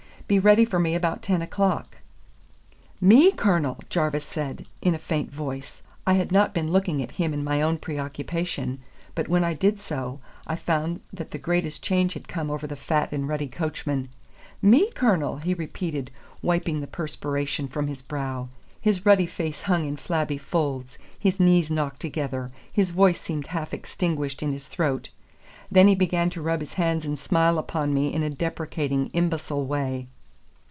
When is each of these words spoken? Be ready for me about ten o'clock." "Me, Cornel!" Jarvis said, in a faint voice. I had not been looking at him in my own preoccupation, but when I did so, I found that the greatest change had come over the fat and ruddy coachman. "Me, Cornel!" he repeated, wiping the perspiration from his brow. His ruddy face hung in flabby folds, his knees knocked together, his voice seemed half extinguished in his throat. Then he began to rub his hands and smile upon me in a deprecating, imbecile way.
Be 0.27 0.39
ready 0.39 0.63
for 0.63 0.79
me 0.79 0.95
about 0.95 1.21
ten 1.21 1.41
o'clock." 1.41 1.97
"Me, 3.01 3.33
Cornel!" 3.33 3.77
Jarvis 3.89 4.23
said, 4.23 4.65
in 4.81 4.95
a 4.95 4.97
faint 4.97 5.29
voice. 5.29 5.81
I 6.07 6.13
had 6.13 6.31
not 6.31 6.53
been 6.53 6.71
looking 6.71 7.03
at 7.03 7.11
him 7.19 7.33
in 7.33 7.43
my 7.43 7.61
own 7.61 7.77
preoccupation, 7.79 8.79
but 9.13 9.27
when 9.27 9.43
I 9.43 9.53
did 9.53 9.81
so, 9.81 10.21
I 10.47 10.55
found 10.55 11.01
that 11.11 11.31
the 11.31 11.37
greatest 11.37 11.83
change 11.83 12.13
had 12.13 12.29
come 12.29 12.49
over 12.49 12.65
the 12.65 12.77
fat 12.77 13.11
and 13.11 13.27
ruddy 13.27 13.49
coachman. 13.49 14.07
"Me, 14.61 14.89
Cornel!" 14.91 15.35
he 15.39 15.53
repeated, 15.53 16.11
wiping 16.41 16.79
the 16.79 16.87
perspiration 16.87 17.67
from 17.67 17.87
his 17.87 18.01
brow. 18.01 18.47
His 18.79 19.05
ruddy 19.05 19.27
face 19.27 19.63
hung 19.63 19.85
in 19.85 19.97
flabby 19.97 20.37
folds, 20.37 20.97
his 21.19 21.41
knees 21.41 21.69
knocked 21.69 21.99
together, 21.99 22.51
his 22.71 22.91
voice 22.91 23.19
seemed 23.19 23.47
half 23.47 23.73
extinguished 23.73 24.41
in 24.41 24.53
his 24.53 24.65
throat. 24.65 25.09
Then 25.69 25.89
he 25.89 25.93
began 25.95 26.29
to 26.29 26.41
rub 26.41 26.61
his 26.61 26.75
hands 26.75 27.03
and 27.03 27.19
smile 27.19 27.59
upon 27.59 27.93
me 27.93 28.13
in 28.13 28.23
a 28.23 28.29
deprecating, 28.29 29.07
imbecile 29.07 29.65
way. 29.65 30.07